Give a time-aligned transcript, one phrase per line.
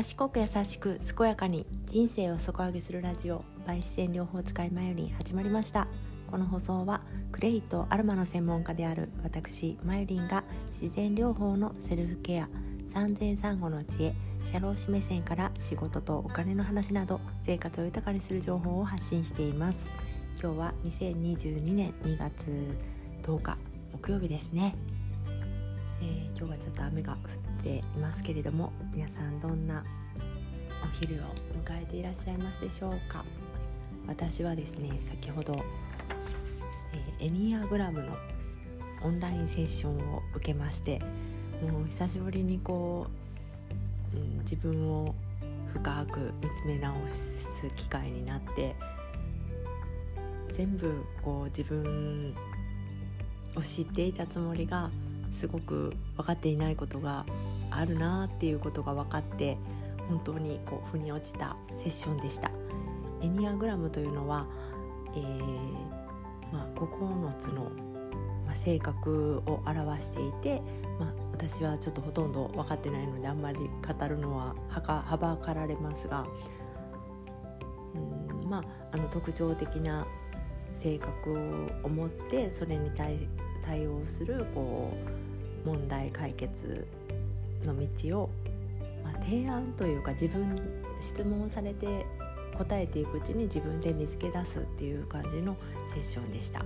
[0.00, 5.88] 賢く優しく健やかに人生を底上げするラジオ媒自然療法使いマヨリン始まりました。
[6.30, 12.48] この放送はクレイとアルマの専門家である私マヨリンが自然療法のセルフケア
[12.90, 19.86] 産前産後の知恵社労士目線から仕事とお金の話など生活を豊かにする情報を発信しています。
[20.42, 22.50] 今日は2022年2月
[23.22, 23.58] 10日
[23.92, 24.74] 木曜日ですね、
[26.00, 29.84] えー、今日はちょっと雨が降ってていますけれども皆さんどんな
[30.82, 31.18] お昼を
[31.64, 33.24] 迎えていらっしゃいますでしょうか？
[34.06, 35.54] 私はですね先ほど、
[37.20, 38.16] えー、エニアグラムの
[39.02, 41.00] オンラインセッションを受けまして
[41.62, 43.06] もう久しぶりにこ
[44.14, 45.14] う、うん、自分を
[45.72, 48.74] 深く見つめ直す機会になって
[50.52, 52.34] 全部こう自分
[53.54, 54.90] を知っていたつもりが
[55.32, 57.24] すごく分かっていないことが
[57.70, 59.56] あるなっていうことが分かって
[60.08, 62.50] 本当にこう腑に落ちたセッションでした。
[63.22, 64.46] エニアグラムというのは、
[65.14, 66.00] えー
[66.52, 67.64] まあ、9つの、
[68.46, 70.62] まあ、性格を表していて、
[70.98, 76.26] まあ、私はちょっとほとんど分かってないのであんまり語るのははかはばかられますが
[77.94, 80.06] うんまああの特徴的な
[80.74, 81.32] 性格
[81.84, 83.28] を持ってそれに対
[83.62, 84.92] 対応するこ
[85.64, 86.86] う問題解決
[87.64, 88.30] の道を、
[89.04, 90.54] まあ、提案というか自分
[91.00, 92.06] 質問されて
[92.56, 95.56] 答えていくうちに自分で見つけ出すっていう感じの
[95.88, 96.64] セッションでした。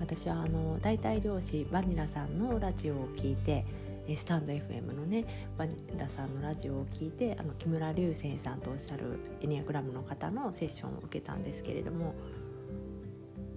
[0.00, 3.64] 私はあの大体漁師バニラさんのラジオを聞いて
[4.16, 5.24] スタンド FM のね
[5.56, 12.14] バニラさんのラジオを聞いてあの木村隆生さんとおっしゃるエニアグラムの方のセッションを受けたんですけれども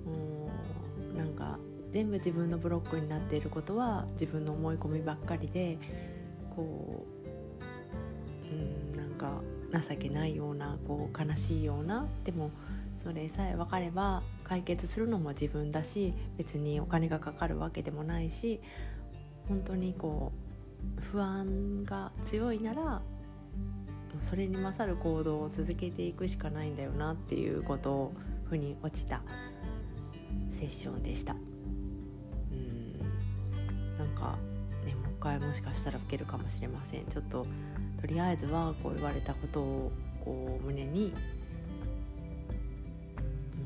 [0.06, 1.58] うんなんか
[1.90, 5.80] 全部自分のブロックになっていることは自分の思い込みばっかりで
[6.56, 7.06] こ
[8.44, 9.42] ううんなんか
[9.74, 12.52] 情けないようなこう悲しいようなでも
[12.98, 18.62] それさえ分かれば解決するのも自分だし別にお金がかかるわけでもないし
[19.48, 20.32] 本当にこ
[20.98, 23.02] う不安が強いなら
[24.20, 28.14] それに勝る行動を続けていくしかないんだよなっていうことを
[28.50, 29.22] 腑に落ちた
[30.52, 31.36] セッションでした。
[32.52, 32.98] うん
[33.98, 34.38] なんか
[35.26, 37.06] 回もしかしたら受けるかもしれません。
[37.06, 37.48] ちょっと
[38.00, 39.92] とりあえずはこう言われたことを
[40.24, 41.14] こう胸にも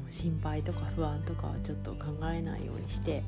[0.08, 3.24] う心配とか不安とかはちょっと考えないようにして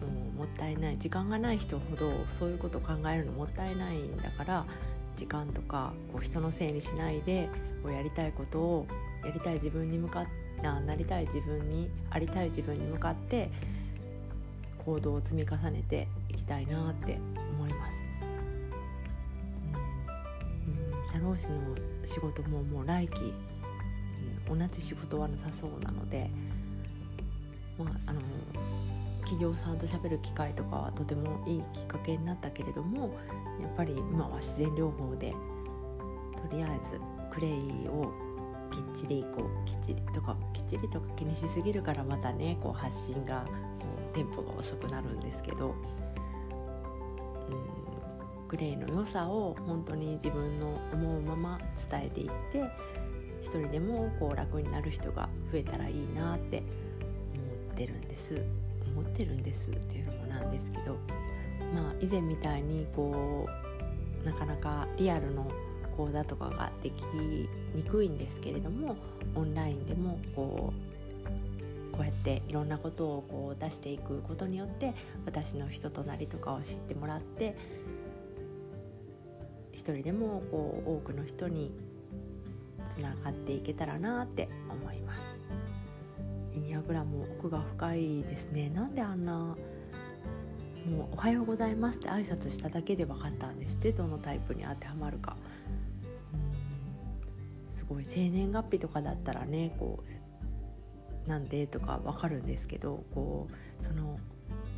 [0.00, 4.66] もうもったいない時間がない人ほどそういうことを考えるのもったいないんだから
[5.16, 7.48] 時間とかこう人のせいにしないで
[7.82, 8.86] こうやりたいことを
[9.24, 10.30] やりたい自分に向かって
[10.62, 13.50] なりたい自分にありたい自分に向かって
[14.84, 17.18] 行動を積み重ねていきたいなって
[17.58, 18.02] 思います。
[21.12, 21.56] 社労士の
[22.06, 23.34] 仕事ももう来期、
[24.48, 26.30] 同じ仕事はなさそうなので、
[27.78, 28.20] まあ、あの
[29.20, 33.14] 企業さんと喋る機会とかはとてもいいきっかけになったけれども
[33.60, 35.34] やっぱり今は自然療法で
[36.36, 37.52] とりあえずクレイ
[37.88, 38.12] を
[38.70, 43.44] きっちりこうきっちりとかきっちりとか気にしすぎるからまたねこう発信が
[44.12, 45.74] テンポが遅くなるんですけど、
[48.50, 51.58] うん、グレーの良さを本当に自分の思うまま
[51.90, 52.64] 伝えていって
[53.42, 58.40] 一人でもこう楽になる人が増えたらいいなって思ってるんです。
[58.90, 60.94] 思ってるんですっていうのもなんですけど
[61.74, 63.48] まあ以前みたいにこ
[64.22, 65.50] うなかなかリアルの
[65.96, 67.02] 講座とかができ
[67.74, 68.96] にくいんですけれども
[69.34, 70.72] オンラインでもこ
[71.92, 74.94] うこうやっていろんなことをこう出していくことによって
[75.26, 77.56] 私の人となりとかを知ってもらって
[79.80, 81.72] 一人でもこう多くの人に
[82.94, 85.38] つながっていけたらなって思います。
[86.54, 89.56] エニアグラム奥が深いですねなんであんなも
[91.04, 95.34] う「おはようございます」って挨拶しただけで分かったんですってどのタイプに当てはまるか。
[97.70, 100.04] すごい生年月日とかだったらねこ
[101.26, 103.48] うなんでとか分かるんですけどこ
[103.80, 104.20] うその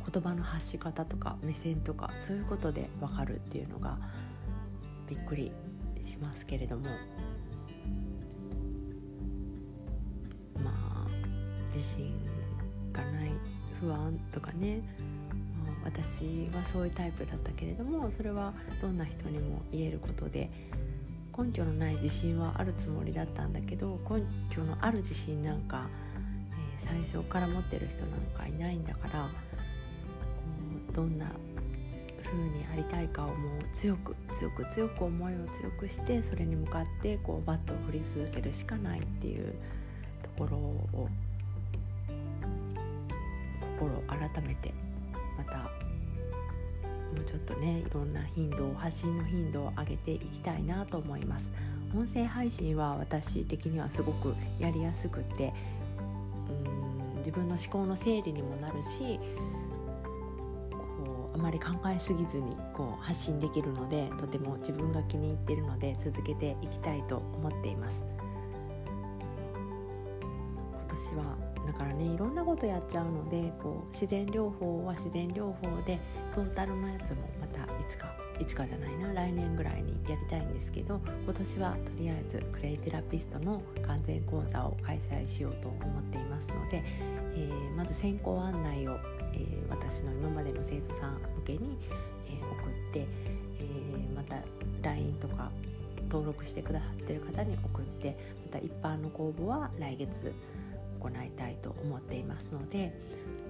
[0.09, 3.97] 言葉の発し方とか目線とかそういうことで分かるっていうのが
[5.09, 5.51] びっくり
[6.01, 6.85] しますけれども。
[10.63, 11.07] まあ
[11.67, 12.13] 自信
[12.91, 13.31] がない
[13.79, 14.81] 不安とかね、
[15.65, 20.49] まあ、私はそういうタイプだったけれどもそれはどんな人にも言えることで
[21.37, 24.23] 根拠のない自信はあるつもりだったんだけど根
[24.55, 25.87] 拠のある自信なんか
[26.51, 29.29] え最初から持ってる人なんかいないんだから
[30.93, 31.25] どんな
[32.23, 33.35] 風にありたいかをもう
[33.73, 39.53] 強く強く強く思いを強くしてそれに向かってこうバットを振り続けるしかないっていう
[40.21, 41.09] ところを
[43.77, 44.73] 心改めて
[45.37, 51.51] またもうちょっとねいろんな頻度を発信の頻度を上げていきたいなと思います。
[51.95, 55.53] 音声配信は私的にはすごくやりやすくて
[55.99, 56.69] うー
[57.15, 59.19] ん自分の思考の整理にもなるし
[61.33, 68.03] あまり考えすぎずにこう発信できるのでとても自分が気に入っているので続けていきたいと思っています。
[70.73, 75.99] 今年はだからねいろんなことやっちゃうのでこう自然療法は自然療法で
[76.33, 86.83] トータルのやつもまたいつかいつかじゃないな来年ぐらいにやりたいんですけど今年はとりあえずクレイテラピストの完全講座を開催しようと思っていますので、
[87.35, 88.97] えー、まず先行案内を、
[89.33, 91.77] えー、私の今までの生徒さん向けに、
[92.27, 93.07] えー、送って、
[93.59, 93.65] え
[94.15, 94.37] また
[94.81, 95.51] LINE とか
[96.09, 100.33] 登録してくださってる方に送ってまた一般の公募は来月
[100.99, 102.93] 行いたいと思っていますので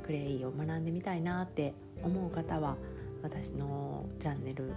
[0.04, 2.78] クレイを学んでみたいなって思う方は
[3.22, 4.74] 私のチャンネル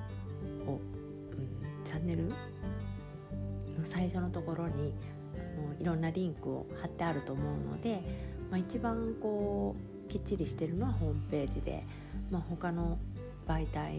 [0.67, 2.35] を、うん、チャンネルの
[3.85, 8.02] 最初のところにもういろんなリンクを貼ってあると思うので、
[8.50, 11.84] まあ、一番こうきっちりしてるのはホームページで、
[12.30, 12.98] まあ、他の
[13.46, 13.98] 媒体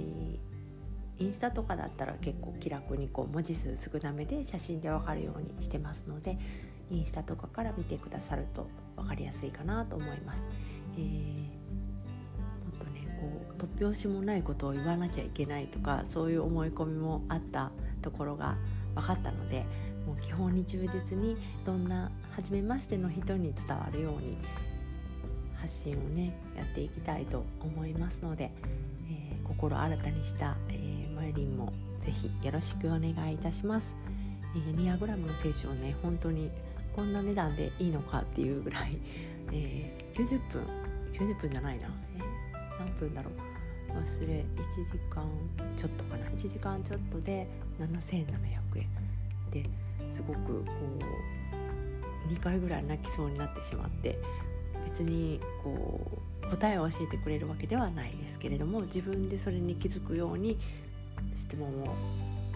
[1.20, 6.40] インスタとかだったら結構気楽にこう文字数少なめで写真で分かるようにしてますので
[6.90, 10.44] インスタとかから見てくださると分かりやすいかなと思います。
[10.98, 17.72] えー、もっとねこう突拍子もないことを言わなきゃいけないとかそういう思い込みもあった
[18.02, 18.58] ところが
[18.96, 19.66] 分かったので
[20.08, 24.38] もう基本に忠実にどんな初めましての人に伝わるように
[25.58, 28.52] 発信をねやっていきたいと思いますので、
[29.10, 33.94] えー、心新たにした、えー、マイリンもぜひよろしくお願いいたします。
[34.56, 36.50] えー、ニアグラムの摂取をね本当に
[36.96, 38.98] こんな値段でいいのかっていうぐらい、
[39.52, 40.64] えー、90分
[41.14, 43.34] 90分じゃないな、えー、何分だろう。
[43.90, 45.26] 忘れ1時間
[45.76, 46.26] ちょっとかな。
[46.28, 47.48] 1時間ちょっとで
[47.80, 49.08] 7700円。
[49.52, 49.66] で
[50.10, 50.72] すごくこ
[52.30, 54.20] う2回ぐらい泣きそうになってしまって
[54.88, 56.00] 別にこ
[56.44, 60.58] う答えを教えてくれるわけではないですけれども自分でそれに気づくように
[61.34, 61.94] 質問を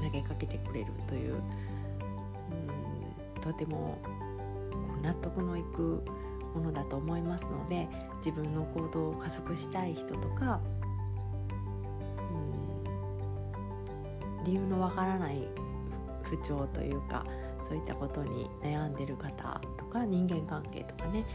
[0.02, 1.36] 投げかけてくれるという、
[3.36, 3.98] うん、とても
[5.04, 6.02] 納得のいく
[6.56, 10.62] ものだと思いますので自分の行動を加速したい人とか、
[14.40, 15.50] うん、理由のわからない
[16.24, 17.26] 不調というか
[17.68, 21.26] そういったことに悩んでる方とか人間関係とかね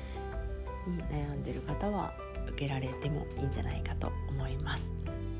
[0.91, 2.13] に悩んでる方は
[2.49, 4.91] 受けられてもいいんじゃないかと思います。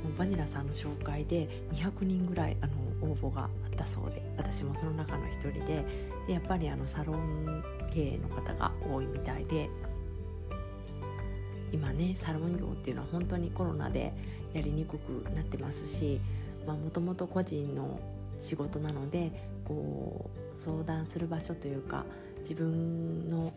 [0.07, 5.85] もうバニラさんの紹介で200人ぐらいあの応募があったそうで私もその中の一人で
[6.27, 9.69] でやっぱりあのサロン経営の方が多いみたいで
[11.73, 14.13] 今ねサロン業っていうのは本当にコロナで
[14.55, 16.21] やりにくくなってますし
[16.67, 18.01] もともと個人の
[18.41, 22.05] 仕事なのでこう相談する場所というか
[22.41, 23.53] 自分の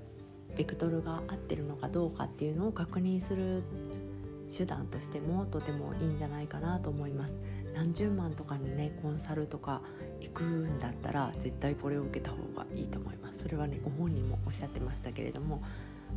[0.57, 3.63] ベクトルが合ってるのかどうかっていうのを確認する
[4.56, 7.38] 手段としてもとてもいいんじゃないかなと思います。
[7.74, 9.82] 何十万とかにねコンサルとか
[10.20, 13.39] 行くんだったら絶対これを受けた方がいいと思います。
[13.39, 15.63] それはねご本人もおっしゃってましたけれどもも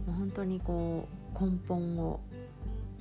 [0.08, 2.20] う本当にこう根本を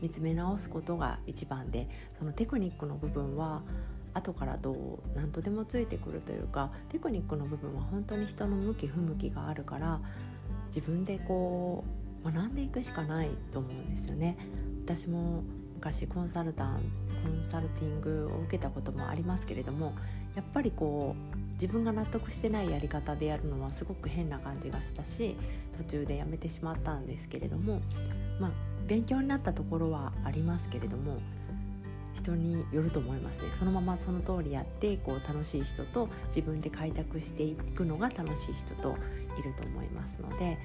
[0.02, 3.62] 見つめ直すことが一番でそのテクニックの部分は
[4.14, 10.02] 後からどう何とでもついてくるというかテクニックの部分は本当に人の向き不向きがあるから
[10.72, 11.84] 自分でこ
[12.24, 14.38] う学んでいくしかないと思うんですよね。
[14.86, 15.44] 私も
[15.76, 16.82] 昔コンサルタン
[17.24, 19.94] コンサルティングを受けたこともありますけれども
[20.36, 25.36] やっぱりこう自分が納得してないやり方でやるのはすごく変な感じがしたし
[25.78, 27.82] 途中でやめてしまったんですけれども
[28.40, 28.52] まあ
[28.88, 31.18] 勉強になったところはありますけれども
[32.14, 33.50] 人によると思いますね。
[33.52, 38.96] そのままその通りやってこう楽しい人と自分で開拓していくのが楽しい人と
[39.38, 40.58] いると思いますので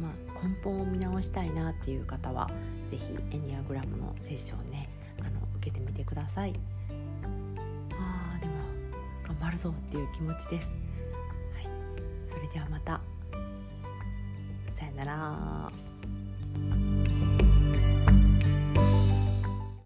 [0.00, 2.48] まあ、根本を見直したいなっていう方は
[2.88, 4.88] 是非エニアグラムのセッションね
[5.20, 6.54] あの受けてみてください。
[7.92, 8.54] あーでも
[9.26, 10.76] 頑張るぞっていう気持ちです、
[11.54, 11.68] はい、
[12.28, 13.00] それではまた。
[14.74, 15.89] さよなら。